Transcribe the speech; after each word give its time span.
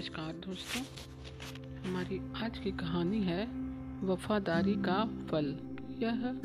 नमस्कार 0.00 0.32
दोस्तों। 0.32 0.82
हमारी 1.84 2.20
आज 2.44 2.58
की 2.58 2.70
कहानी 2.70 3.22
है 3.22 3.46
वफादारी 4.06 4.74
का 4.74 5.26
फल। 5.30 5.56
यह 5.98 6.40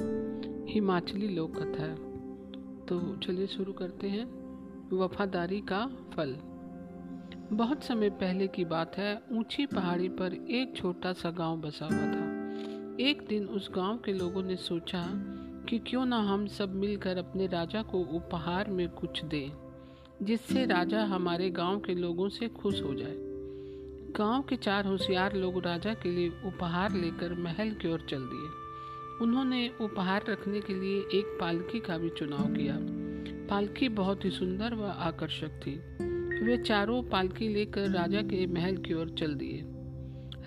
हिमाचली 0.70 1.36
लोक 1.36 1.52
कथा 1.56 1.84
है। 1.84 1.96
तो 2.86 3.16
चलिए 3.16 3.48
शुरू 3.48 3.74
करते 3.74 4.10
हैं। 4.10 4.26
वफादारी 4.98 5.62
का 5.62 5.88
फल। 5.88 6.36
बहुत 7.56 7.84
समय 7.84 8.10
पहले 8.10 8.48
की 8.48 8.66
बात 8.66 8.98
है, 8.98 9.22
ऊँची 9.32 9.66
पहाड़ी 9.66 10.10
पर 10.10 10.34
एक 10.34 10.76
छोटा 10.76 11.14
सा 11.14 11.32
गाँव 11.32 11.62
बसा 11.62 11.86
हुआ 11.86 12.04
था। 12.04 12.44
एक 13.04 13.26
दिन 13.30 13.46
उस 13.46 13.70
गाँव 13.76 13.98
के 13.98 14.14
लोगों 14.14 14.44
ने 14.44 14.56
सोचा 14.56 15.08
कि 15.70 15.80
क्यों 15.80 16.06
ना 16.06 16.18
हम 16.18 16.48
सब 16.48 16.76
मिलकर 16.76 17.18
अपने 17.18 17.48
राजा 17.48 17.82
को 17.82 18.00
उपहार 18.00 18.70
में 18.70 18.90
कुछ 18.90 19.26
दें, 19.26 19.52
जिससे 20.26 20.66
राजा 20.66 21.06
हमारे 21.06 21.50
गाँव 21.50 21.80
के 21.80 21.96
लोगों 21.96 22.30
से 22.30 22.48
खुश 22.48 22.82
हो 22.82 22.94
जाए। 22.94 23.35
गाँव 24.18 24.42
के 24.42 24.56
चार 24.56 24.86
होशियार 24.86 25.34
लोग 25.34 25.66
राजा 25.66 25.94
के 25.94 26.10
लिए 26.10 26.30
उपहार 26.30 26.94
लेकर 26.94 27.34
महल 27.34 27.72
की 27.72 27.88
ओर 27.88 28.06
चल 28.10 28.20
दिए। 28.20 28.50
उन्होंने 29.22 29.72
उपहार 29.82 30.26
रखने 30.30 30.62
के 30.62 30.74
लिए 30.74 31.00
एक 31.20 31.38
पालकी 31.40 31.80
का 31.80 31.98
भी 31.98 32.10
चुनाव 32.10 32.54
किया। 32.54 32.78
पालकी 33.50 33.90
बहुत 33.90 34.26
ही 34.26 34.30
सुंदर 34.32 34.74
व 34.74 34.84
आकर्षक 34.84 35.48
थी। 35.48 35.76
वे 36.46 36.58
चारों 36.58 37.04
पालकी 37.04 37.48
लेकर 37.48 37.90
राजा 37.90 38.22
के 38.22 38.48
महल 38.48 38.78
की 38.78 38.94
ओर 38.94 39.10
चल 39.10 39.34
दिए। 39.34 39.62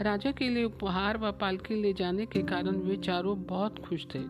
राजा 0.04 0.30
के 0.30 0.48
लिए 0.48 0.64
उपहार 0.64 1.18
व 1.18 1.32
पालकी 1.32 1.82
ले 1.82 1.92
जाने 1.92 2.26
के 2.26 2.42
कारण 2.42 2.76
वे 2.76 2.96
चारों 2.96 3.42
बहुत 3.42 3.78
खुश 3.78 4.06
थे 4.14 4.22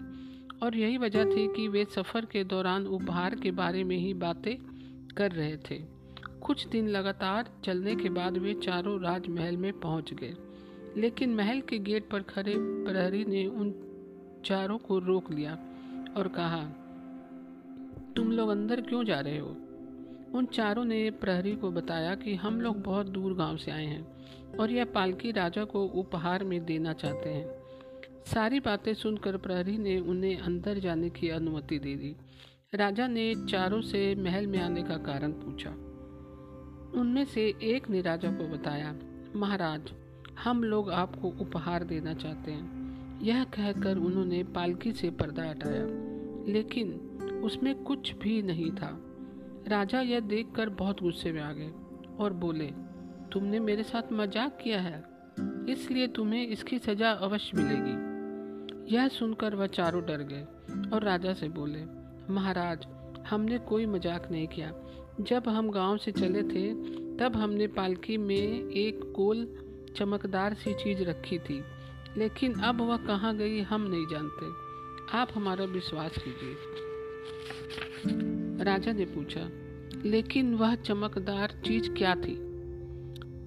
और 0.62 0.76
यही 0.76 0.98
वजह 0.98 1.24
थी 1.24 1.48
कि 1.48 1.68
वे 1.68 1.84
सफ़र 1.84 2.24
के 2.24 2.44
दौरान 2.44 2.86
उपहार 2.86 3.34
के 3.34 3.50
बारे 3.50 3.84
में 3.84 3.96
ही 3.96 4.14
बातें 4.14 4.56
कर 5.16 5.32
रहे 5.32 5.56
थे। 5.56 5.97
कुछ 6.42 6.66
दिन 6.68 6.88
लगातार 6.88 7.50
चलने 7.64 7.96
के 7.96 8.08
बाद 8.08 8.38
वे 8.38 8.54
चारों 8.54 9.00
राजमहल 9.00 9.56
में 9.56 9.80
पहुँच 9.80 10.14
गए। 10.14 10.34
लेकिन 10.96 11.34
महल 11.34 11.60
के 11.60 11.78
गेट 11.78 12.08
पर 12.10 12.22
खड़े 12.22 12.54
प्रहरी 12.58 13.24
ने 13.24 13.46
उन 13.46 13.74
चारों 14.44 14.78
को 14.78 14.98
रोक 14.98 15.32
लिया 15.32 15.58
और 16.16 16.28
कहा, 16.28 16.64
तुम 18.16 18.32
लोग 18.32 18.48
अंदर 18.48 18.80
क्यों 18.80 19.04
जा 19.04 19.20
रहे 19.20 19.38
हो? 19.38 19.56
उन 20.34 20.46
चारों 20.46 20.84
ने 20.84 21.10
प्रहरी 21.10 21.56
को 21.56 21.70
बताया 21.70 22.14
कि 22.14 22.34
हम 22.34 22.60
लोग 22.60 22.82
बहुत 22.82 23.06
दूर 23.06 23.34
गाँव 23.34 23.56
से 23.56 23.70
आए 23.70 23.86
हैं 23.86 24.06
और 24.56 24.70
यह 24.70 24.84
पालकी 24.84 25.32
राजा 25.32 25.64
को 25.64 25.84
उपहार 25.84 26.44
में 26.44 26.64
देना 26.64 26.92
चाहते 26.92 27.28
हैं। 27.28 27.58
सारी 28.26 28.60
बातें 28.60 28.94
सुनकर 28.94 29.36
प्रहरी 29.36 29.78
ने 29.78 29.98
उन्हें 30.00 30.38
अंदर 30.38 30.78
जाने 30.78 31.10
की 31.10 31.28
अनुमति 31.28 31.78
दे 31.78 31.94
दी। 31.96 32.16
राजा 32.74 33.06
ने 33.06 33.34
चारों 33.50 33.80
से 33.80 34.14
महल 34.14 34.46
में 34.46 34.58
आने 34.58 34.82
का 34.82 34.96
कारण 34.96 35.32
पूछा। 35.32 35.87
उनमें 36.94 37.24
से 37.24 37.42
एक 37.64 37.88
ने 37.90 38.00
राजा 38.00 38.30
को 38.30 38.48
बताया, 38.48 38.94
महाराज, 39.36 39.92
हम 40.44 40.62
लोग 40.64 40.90
आपको 40.90 41.28
उपहार 41.40 41.84
देना 41.84 42.14
चाहते 42.14 42.50
हैं। 42.50 43.20
यह 43.22 43.44
कहकर 43.44 43.96
उन्होंने 43.96 44.42
पालकी 44.44 44.92
से 44.92 45.10
पर्दा 45.10 45.48
हटाया, 45.50 45.84
लेकिन 46.52 46.92
उसमें 47.44 47.74
कुछ 47.84 48.12
भी 48.14 48.40
नहीं 48.42 48.70
था। 48.70 48.90
राजा 49.68 50.00
यह 50.00 50.20
देखकर 50.20 50.68
बहुत 50.68 51.02
गुस्से 51.02 51.32
में 51.32 51.40
आ 51.42 51.52
गए 51.52 51.70
और 52.20 52.32
बोले, 52.32 52.70
तुमने 53.32 53.60
मेरे 53.60 53.82
साथ 53.82 54.12
मज़ाक 54.12 54.58
किया 54.62 54.80
है, 54.80 55.02
इसलिए 55.68 56.06
तुम्हें 56.08 56.46
इसकी 56.46 56.78
सजा 56.78 57.10
अवश्य 57.10 57.56
मिलेगी। 57.56 58.94
यह 58.94 59.08
सुनकर 59.08 59.54
वह 59.54 59.66
चारों 59.66 60.04
डर 60.06 60.22
गए 60.22 60.42
और 60.90 61.04
राजा 61.04 61.32
से 61.34 61.48
बोले, 61.48 61.84
महाराज, 62.34 62.86
हमने 63.30 63.58
कोई 63.58 63.86
मज़ाक 63.86 64.30
नहीं 64.30 64.46
किया। 64.46 64.72
जब 65.20 65.48
हम 65.48 65.70
गाँव 65.70 65.96
से 65.96 66.12
चले 66.12 66.42
थे, 66.42 66.72
तब 67.16 67.36
हमने 67.36 67.66
पालकी 67.66 68.16
में 68.16 68.70
एक 68.70 69.12
गोल 69.16 69.46
चमकदार 69.96 70.54
सी 70.54 70.74
चीज़ 70.74 71.02
रखी 71.02 71.38
थी, 71.38 71.62
लेकिन 72.16 72.52
अब 72.54 72.80
वह 72.80 72.96
कहाँ 72.96 73.36
गई 73.36 73.60
हम 73.60 73.82
नहीं 73.82 74.06
जानते। 74.06 74.46
आप 75.18 75.28
हमारा 75.34 75.64
विश्वास 75.64 76.12
कीजिए। 76.18 76.56
राजा 78.64 78.92
ने 78.92 79.04
पूछा, 79.04 79.48
लेकिन 80.08 80.54
वह 80.54 80.74
चमकदार 80.74 81.62
चीज़ 81.66 81.90
क्या 81.90 82.14
थी? 82.14 82.34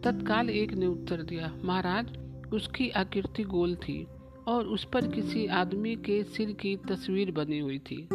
तत्काल 0.03 0.49
एक 0.49 0.73
ने 0.73 0.85
उत्तर 0.85 1.21
दिया, 1.21 1.53
महाराज, 1.63 2.17
उसकी 2.53 2.89
आकृति 2.89 3.43
गोल 3.43 3.75
थी 3.75 4.07
और 4.47 4.67
उस 4.67 4.87
पर 4.93 5.07
किसी 5.07 5.47
आदमी 5.47 5.95
के 5.95 6.23
सिर 6.23 6.51
की 6.51 6.75
तस्वीर 6.75 7.31
बनी 7.31 7.59
हुई 7.59 7.79
थी। 7.79 8.07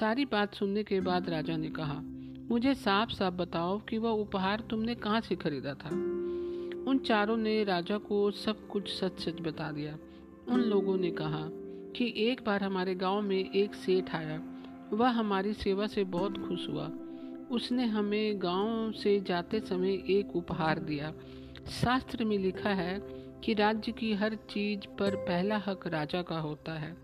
सारी 0.00 0.24
बात 0.24 0.54
सुनने 0.54 0.82
के 0.84 1.00
बाद 1.00 1.30
राजा 1.30 1.56
ने 1.56 1.68
कहा 1.70 2.02
मुझे 2.50 2.74
साफ़ 2.74 3.10
साफ़ 3.10 3.34
बताओ 3.34 3.78
कि 3.78 3.98
वह 3.98 4.10
उपहार 4.10 4.60
तुमने 4.60 4.94
कहाँ 4.94 5.20
से 5.20 5.36
खरीदा 5.36 5.74
था? 5.74 5.88
उन 6.90 7.02
चारों 7.06 7.36
ने 7.36 7.64
राजा 7.64 7.98
को 7.98 8.30
सब 8.30 8.68
कुछ 8.68 8.88
सच 8.88 9.20
सच 9.20 9.40
बता 9.40 9.72
दिया। 9.72 9.98
उन 10.48 10.60
लोगों 10.60 10.96
ने 10.96 11.10
कहा 11.10 11.48
कि 11.96 12.14
एक 12.16 12.40
बार 12.46 12.64
हमारे 12.64 12.94
गाँव 12.94 13.22
में 13.22 13.50
एक 13.50 13.74
सेठ 13.74 14.14
आया। 14.14 14.42
वह 14.92 15.08
हमारी 15.08 15.52
सेवा 15.52 15.86
से 15.86 16.04
बहुत 16.04 16.48
खुश 16.48 16.68
हुआ। 16.68 16.90
उसने 17.50 17.86
हमें 17.86 18.42
गाँव 18.42 18.92
से 18.92 19.20
जाते 19.20 19.60
समय 19.60 19.92
एक 19.92 20.36
उपहार 20.36 20.78
दिया। 20.78 21.12
शास्त्र 21.68 22.24
में 22.24 22.38
लिखा 22.38 22.70
है 22.70 23.00
कि 23.44 23.54
राज्य 23.54 23.92
की 23.92 24.14
हर 24.14 24.34
चीज़ 24.34 24.80
पर 24.98 25.16
पहला 25.16 25.62
हक 25.66 25.86
राजा 25.86 26.22
का 26.22 26.38
होता 26.38 26.72
है। 26.72 26.96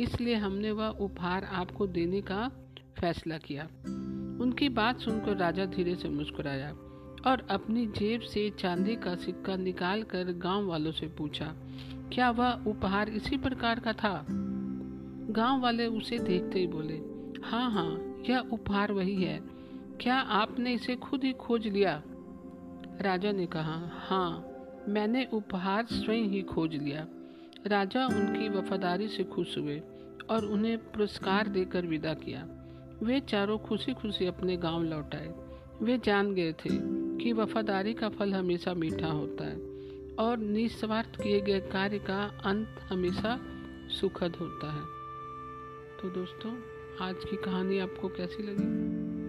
इसलिए 0.00 0.34
हमने 0.34 0.70
वह 0.70 0.88
उपहार 0.88 1.44
आपको 1.44 1.86
देने 1.86 2.20
का 2.20 2.50
फैसला 3.00 3.38
किया। 3.38 3.68
उनकी 4.40 4.68
बात 4.68 5.00
सुनकर 5.00 5.36
राजा 5.36 5.64
धीरे 5.66 5.94
से 5.94 6.08
मुस्कुराया 6.08 6.70
और 7.26 7.46
अपनी 7.50 7.86
जेब 7.88 8.20
से 8.22 8.48
चांदी 8.50 8.94
का 8.96 9.14
सिक्का 9.16 9.56
निकाल 9.56 10.02
कर 10.02 10.32
गाँव 10.38 10.66
वालों 10.66 10.92
से 10.92 11.06
पूछा, 11.08 11.54
क्या 12.12 12.30
वह 12.30 12.64
उपहार 12.66 13.08
इसी 13.08 13.36
प्रकार 13.36 13.80
का 13.80 13.92
था? 13.92 14.26
गाँव 15.30 15.60
वाले 15.62 15.86
उसे 15.86 16.18
देखते 16.18 16.58
ही 16.58 16.66
बोले 16.66 17.00
हाँ 17.44 17.70
हाँ 17.70 18.22
यह 18.28 18.48
उपहार 18.52 18.92
वही 18.92 19.14
है। 19.14 19.38
क्या 20.00 20.16
आपने 20.16 20.72
इसे 20.74 20.96
खुद 20.96 21.24
ही 21.24 21.32
खोज 21.32 21.66
लिया? 21.66 22.02
राजा 23.02 23.32
ने 23.32 23.46
कहा 23.46 23.80
हाँ 24.08 24.44
मैंने 24.88 25.26
उपहार 25.32 25.86
स्वयं 25.86 26.28
ही 26.28 26.42
खोज 26.42 26.74
लिया। 26.74 27.06
राजा 27.66 28.06
उनकी 28.06 28.48
वफादारी 28.48 29.08
से 29.08 29.24
खुश 29.24 29.56
हुए 29.58 29.80
और 30.30 30.44
उन्हें 30.44 30.76
पुरस्कार 30.92 31.48
देकर 31.48 31.86
विदा 31.86 32.14
किया। 32.14 32.46
वे 33.02 33.20
चारों 33.20 33.58
खुशी 33.58 33.94
खुशी 33.94 34.26
अपने 34.26 34.56
गाँव 34.56 34.82
लौट 34.82 35.14
आए। 35.14 35.34
वे 35.82 35.98
जान 35.98 36.34
गए 36.34 36.52
थे 36.52 36.70
कि 37.24 37.32
वफादारी 37.32 37.94
का 37.94 38.08
फल 38.08 38.34
हमेशा 38.34 38.74
मीठा 38.74 39.06
होता 39.06 39.44
है 39.44 39.56
और 40.14 40.38
निस्वार्थ 40.38 41.22
किए 41.22 41.40
गए 41.40 41.60
कार्य 41.60 41.98
का 41.98 42.40
अंत 42.44 42.76
हमेशा 42.88 43.40
सुखद 43.88 44.36
होता 44.36 44.72
है। 44.72 44.82
तो 46.02 46.10
दोस्तों, 46.10 46.52
आज 47.00 47.16
की 47.30 47.36
कहानी 47.36 47.78
आपको 47.78 48.08
कैसी 48.08 48.42
लगी? 48.42 48.68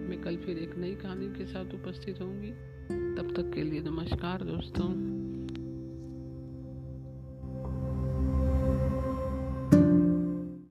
मैं 0.09 0.21
कल 0.21 0.37
फिर 0.37 0.57
एक 0.57 0.77
नई 0.77 0.95
कहानी 0.95 1.27
के 1.27 1.45
साथ 1.45 1.65
उपस्थित 1.65 2.21
होंगी। 2.21 2.51
तब 3.15 3.33
तक 3.35 3.51
के 3.55 3.63
लिए 3.63 3.79
नमस्कार 3.79 4.43
दोस्तों। 4.43 5.18